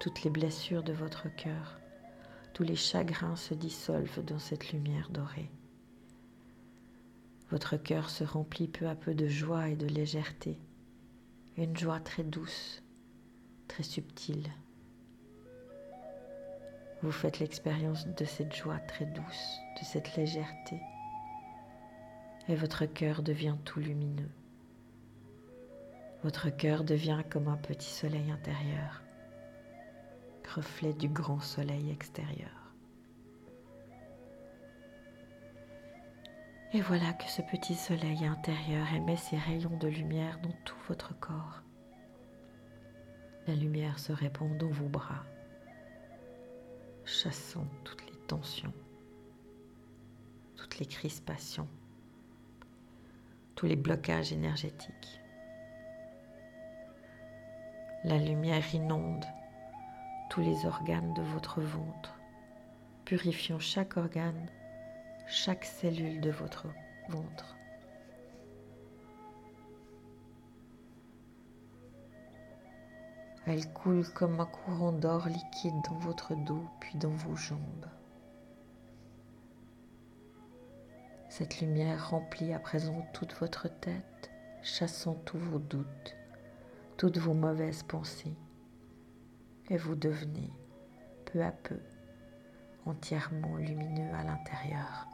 Toutes 0.00 0.24
les 0.24 0.30
blessures 0.30 0.82
de 0.82 0.92
votre 0.92 1.28
cœur 1.36 1.81
tous 2.52 2.62
les 2.62 2.76
chagrins 2.76 3.36
se 3.36 3.54
dissolvent 3.54 4.24
dans 4.24 4.38
cette 4.38 4.72
lumière 4.72 5.08
dorée. 5.10 5.50
Votre 7.50 7.76
cœur 7.76 8.10
se 8.10 8.24
remplit 8.24 8.68
peu 8.68 8.88
à 8.88 8.94
peu 8.94 9.14
de 9.14 9.26
joie 9.26 9.68
et 9.68 9.76
de 9.76 9.86
légèreté, 9.86 10.58
une 11.56 11.76
joie 11.76 12.00
très 12.00 12.24
douce, 12.24 12.82
très 13.68 13.82
subtile. 13.82 14.50
Vous 17.02 17.12
faites 17.12 17.40
l'expérience 17.40 18.06
de 18.06 18.24
cette 18.24 18.54
joie 18.54 18.78
très 18.78 19.06
douce, 19.06 19.58
de 19.80 19.84
cette 19.84 20.16
légèreté, 20.16 20.80
et 22.48 22.54
votre 22.54 22.86
cœur 22.86 23.22
devient 23.22 23.56
tout 23.64 23.80
lumineux. 23.80 24.30
Votre 26.22 26.50
cœur 26.50 26.84
devient 26.84 27.22
comme 27.28 27.48
un 27.48 27.56
petit 27.56 27.90
soleil 27.90 28.30
intérieur 28.30 29.02
reflet 30.46 30.92
du 30.92 31.08
grand 31.08 31.40
soleil 31.40 31.90
extérieur. 31.90 32.62
Et 36.74 36.80
voilà 36.80 37.12
que 37.12 37.28
ce 37.28 37.42
petit 37.42 37.74
soleil 37.74 38.24
intérieur 38.24 38.86
émet 38.94 39.16
ses 39.16 39.36
rayons 39.36 39.76
de 39.76 39.88
lumière 39.88 40.40
dans 40.40 40.54
tout 40.64 40.78
votre 40.88 41.18
corps. 41.18 41.62
La 43.46 43.54
lumière 43.54 43.98
se 43.98 44.12
répand 44.12 44.56
dans 44.56 44.70
vos 44.70 44.88
bras, 44.88 45.24
chassant 47.04 47.66
toutes 47.84 48.06
les 48.06 48.16
tensions, 48.26 48.72
toutes 50.56 50.78
les 50.78 50.86
crispations, 50.86 51.68
tous 53.54 53.66
les 53.66 53.76
blocages 53.76 54.32
énergétiques. 54.32 55.20
La 58.04 58.16
lumière 58.16 58.74
inonde 58.74 59.24
les 60.40 60.66
organes 60.66 61.12
de 61.14 61.22
votre 61.22 61.60
ventre, 61.60 62.18
purifiant 63.04 63.58
chaque 63.58 63.96
organe, 63.96 64.48
chaque 65.26 65.64
cellule 65.64 66.20
de 66.20 66.30
votre 66.30 66.66
ventre. 67.08 67.56
Elle 73.46 73.72
coule 73.72 74.08
comme 74.14 74.40
un 74.40 74.46
courant 74.46 74.92
d'or 74.92 75.26
liquide 75.26 75.74
dans 75.88 75.98
votre 75.98 76.34
dos 76.34 76.64
puis 76.80 76.96
dans 76.96 77.10
vos 77.10 77.34
jambes. 77.34 77.86
Cette 81.28 81.60
lumière 81.60 82.10
remplit 82.10 82.52
à 82.52 82.58
présent 82.58 83.04
toute 83.12 83.34
votre 83.34 83.68
tête, 83.68 84.30
chassant 84.62 85.14
tous 85.24 85.38
vos 85.38 85.58
doutes, 85.58 86.16
toutes 86.96 87.18
vos 87.18 87.34
mauvaises 87.34 87.82
pensées, 87.82 88.36
et 89.70 89.76
vous 89.76 89.94
devenez 89.94 90.50
peu 91.24 91.42
à 91.42 91.50
peu 91.50 91.78
entièrement 92.86 93.56
lumineux 93.56 94.12
à 94.14 94.24
l'intérieur. 94.24 95.08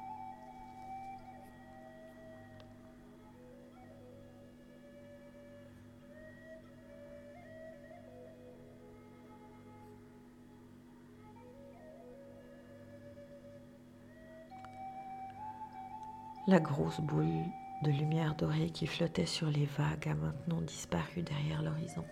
La 16.47 16.61
grosse 16.61 17.01
boule 17.01 17.45
de 17.83 17.91
lumière 17.91 18.35
dorée 18.35 18.71
qui 18.71 18.87
flottait 18.87 19.27
sur 19.27 19.49
les 19.51 19.67
vagues 19.67 20.09
a 20.09 20.15
maintenant 20.15 20.63
disparu 20.63 21.23
derrière 21.23 21.61
l'horizon. 21.61 22.07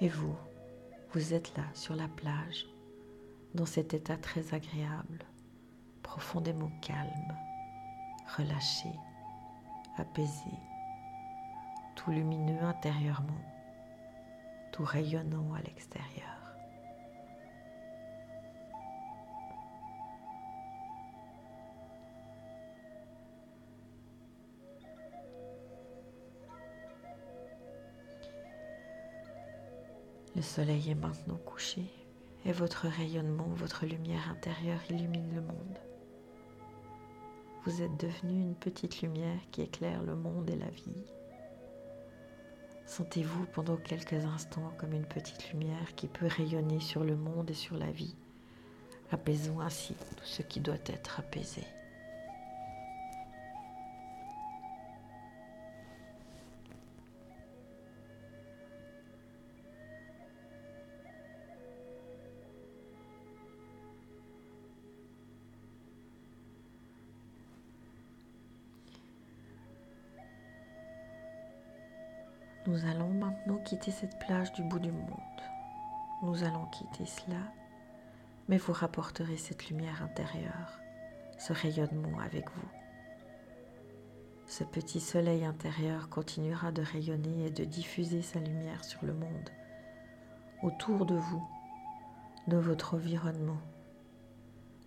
Et 0.00 0.08
vous, 0.08 0.34
vous 1.14 1.34
êtes 1.34 1.54
là 1.58 1.64
sur 1.74 1.94
la 1.94 2.08
plage, 2.08 2.66
dans 3.54 3.66
cet 3.66 3.92
état 3.92 4.16
très 4.16 4.54
agréable, 4.54 5.26
profondément 6.02 6.72
calme, 6.80 7.36
relâché, 8.38 8.88
apaisé, 9.98 10.50
tout 11.96 12.10
lumineux 12.10 12.62
intérieurement, 12.62 13.44
tout 14.72 14.84
rayonnant 14.84 15.52
à 15.52 15.60
l'extérieur. 15.60 16.31
Le 30.34 30.40
soleil 30.40 30.90
est 30.90 30.94
maintenant 30.94 31.36
couché 31.44 31.82
et 32.46 32.52
votre 32.52 32.88
rayonnement, 32.88 33.48
votre 33.48 33.84
lumière 33.84 34.30
intérieure 34.30 34.80
illumine 34.88 35.34
le 35.34 35.42
monde. 35.42 35.78
Vous 37.64 37.82
êtes 37.82 37.96
devenu 38.00 38.40
une 38.40 38.54
petite 38.54 39.02
lumière 39.02 39.38
qui 39.50 39.62
éclaire 39.62 40.02
le 40.02 40.16
monde 40.16 40.48
et 40.48 40.56
la 40.56 40.70
vie. 40.70 41.04
Sentez-vous 42.86 43.46
pendant 43.52 43.76
quelques 43.76 44.24
instants 44.24 44.72
comme 44.78 44.94
une 44.94 45.06
petite 45.06 45.50
lumière 45.50 45.94
qui 45.96 46.08
peut 46.08 46.26
rayonner 46.26 46.80
sur 46.80 47.04
le 47.04 47.14
monde 47.14 47.50
et 47.50 47.54
sur 47.54 47.76
la 47.76 47.90
vie, 47.90 48.16
apaisant 49.10 49.60
ainsi 49.60 49.94
tout 50.16 50.24
ce 50.24 50.42
qui 50.42 50.60
doit 50.60 50.74
être 50.86 51.20
apaisé. 51.20 51.62
Nous 72.82 72.90
allons 72.90 73.10
maintenant 73.10 73.58
quitter 73.58 73.90
cette 73.90 74.18
plage 74.18 74.52
du 74.54 74.62
bout 74.62 74.78
du 74.78 74.90
monde. 74.90 75.42
Nous 76.22 76.42
allons 76.42 76.66
quitter 76.66 77.06
cela, 77.06 77.52
mais 78.48 78.56
vous 78.56 78.72
rapporterez 78.72 79.36
cette 79.36 79.68
lumière 79.68 80.02
intérieure, 80.02 80.80
ce 81.38 81.52
rayonnement 81.52 82.18
avec 82.18 82.50
vous. 82.50 82.68
Ce 84.46 84.64
petit 84.64 85.00
soleil 85.00 85.44
intérieur 85.44 86.08
continuera 86.08 86.72
de 86.72 86.82
rayonner 86.82 87.46
et 87.46 87.50
de 87.50 87.64
diffuser 87.64 88.22
sa 88.22 88.40
lumière 88.40 88.84
sur 88.84 89.04
le 89.04 89.14
monde, 89.14 89.50
autour 90.62 91.06
de 91.06 91.16
vous, 91.16 91.46
de 92.48 92.56
votre 92.56 92.94
environnement. 92.94 93.60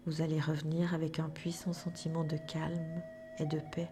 Vous 0.06 0.22
allez 0.22 0.42
revenir 0.42 0.94
avec 0.94 1.20
un 1.20 1.30
puissant 1.30 1.74
sentiment 1.74 2.26
de 2.26 2.38
calme 2.38 3.02
et 3.40 3.46
de 3.46 3.60
paix 3.72 3.90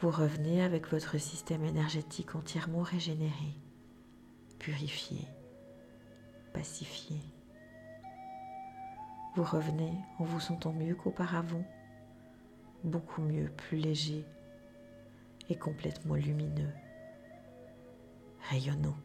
vous 0.00 0.10
revenez 0.10 0.62
avec 0.62 0.88
votre 0.88 1.18
système 1.18 1.62
énergétique 1.62 2.34
entièrement 2.34 2.80
régénéré, 2.82 3.54
purifié, 4.58 5.28
pacifié. 6.54 7.18
Vous 9.36 9.44
revenez 9.44 9.92
en 10.18 10.24
vous 10.24 10.40
sentant 10.40 10.72
mieux 10.72 10.94
qu'auparavant, 10.94 11.64
beaucoup 12.82 13.20
mieux, 13.20 13.50
plus 13.50 13.76
léger 13.76 14.24
et 15.50 15.56
complètement 15.56 16.14
lumineux, 16.14 16.72
rayonnant. 18.48 18.96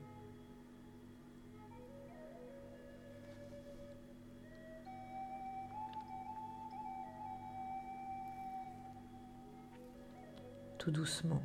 Tout 10.86 10.91
doucement, 10.91 11.41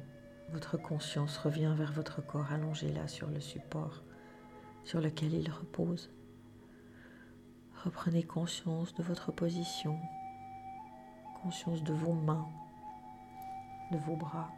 votre 0.50 0.76
conscience 0.76 1.38
revient 1.38 1.72
vers 1.74 1.92
votre 1.92 2.20
corps 2.20 2.52
allongé 2.52 2.92
là 2.92 3.08
sur 3.08 3.26
le 3.30 3.40
support 3.40 4.02
sur 4.84 5.00
lequel 5.00 5.32
il 5.32 5.50
repose. 5.50 6.10
Reprenez 7.82 8.22
conscience 8.22 8.94
de 8.94 9.02
votre 9.02 9.32
position, 9.32 9.98
conscience 11.42 11.82
de 11.82 11.94
vos 11.94 12.12
mains, 12.12 12.50
de 13.92 13.96
vos 13.96 14.14
bras, 14.14 14.50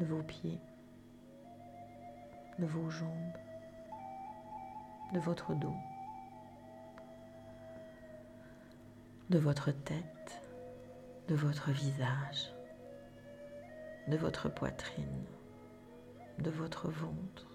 de 0.00 0.06
vos 0.06 0.22
pieds, 0.22 0.62
de 2.58 2.64
vos 2.64 2.88
jambes, 2.88 3.36
de 5.12 5.18
votre 5.18 5.54
dos, 5.54 5.76
de 9.28 9.38
votre 9.38 9.72
tête 9.72 10.41
de 11.28 11.34
votre 11.34 11.70
visage, 11.70 12.52
de 14.08 14.16
votre 14.16 14.48
poitrine, 14.48 15.24
de 16.38 16.50
votre 16.50 16.88
ventre. 16.90 17.46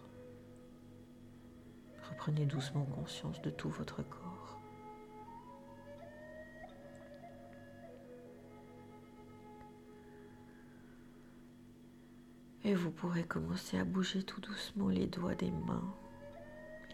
Reprenez 2.09 2.45
doucement 2.45 2.85
conscience 2.85 3.41
de 3.41 3.49
tout 3.49 3.69
votre 3.69 4.01
corps. 4.03 4.57
Et 12.63 12.73
vous 12.73 12.91
pourrez 12.91 13.23
commencer 13.23 13.77
à 13.77 13.85
bouger 13.85 14.23
tout 14.23 14.41
doucement 14.41 14.89
les 14.89 15.07
doigts 15.07 15.35
des 15.35 15.51
mains, 15.51 15.93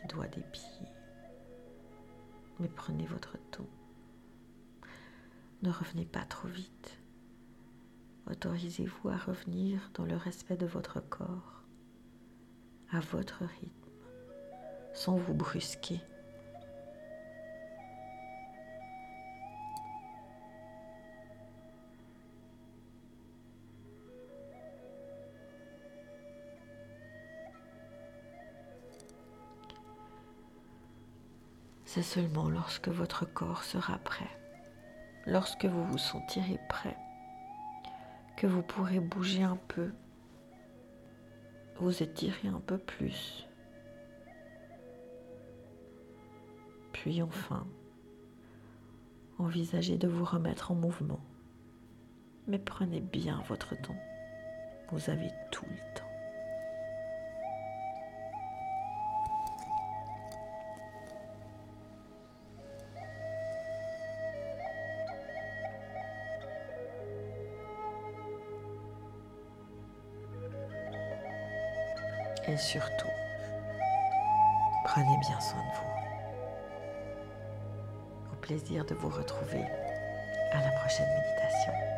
les 0.02 0.08
doigts 0.08 0.28
des 0.28 0.42
pieds. 0.52 0.88
Mais 2.60 2.68
prenez 2.68 3.06
votre 3.06 3.38
temps. 3.50 3.68
Ne 5.64 5.72
revenez 5.72 6.04
pas 6.04 6.26
trop 6.26 6.50
vite. 6.50 7.00
Autorisez-vous 8.30 9.08
à 9.08 9.16
revenir 9.16 9.92
dans 9.94 10.04
le 10.04 10.18
respect 10.18 10.58
de 10.58 10.66
votre 10.66 11.00
corps, 11.00 11.64
à 12.92 13.00
votre 13.00 13.46
rythme, 13.46 13.72
sans 14.94 15.16
vous 15.16 15.34
brusquer. 15.34 16.02
C'est 31.86 32.02
seulement 32.02 32.50
lorsque 32.50 32.90
votre 32.90 33.24
corps 33.24 33.64
sera 33.64 33.98
prêt 34.00 34.43
lorsque 35.26 35.66
vous 35.66 35.84
vous 35.86 35.98
sentirez 35.98 36.60
prêt, 36.70 36.98
que 38.38 38.48
vous 38.48 38.62
pourrez 38.62 39.00
bouger 39.00 39.44
un 39.44 39.58
peu, 39.68 39.92
vous 41.78 42.04
étirer 42.04 42.48
un 42.48 42.60
peu 42.60 42.78
plus. 42.78 43.48
Puis 46.92 47.22
enfin, 47.22 47.66
envisagez 49.40 49.98
de 49.98 50.08
vous 50.08 50.26
remettre 50.26 50.72
en 50.72 50.76
mouvement. 50.76 51.20
Mais 52.48 52.60
prenez 52.60 53.00
bien 53.00 53.42
votre 53.48 53.80
temps. 53.82 53.96
Vous 54.92 55.10
avez 55.10 55.30
tout 55.52 55.66
le 55.66 55.96
temps. 55.96 56.03
Et 72.54 72.58
surtout, 72.58 73.10
prenez 74.86 75.18
bien 75.22 75.40
soin 75.40 75.58
de 75.58 75.76
vous. 75.76 75.92
Au 78.32 78.36
plaisir 78.42 78.86
de 78.86 78.94
vous 78.94 79.10
retrouver 79.10 79.66
à 80.52 80.62
la 80.62 80.70
prochaine 80.78 81.08
méditation. 81.08 81.93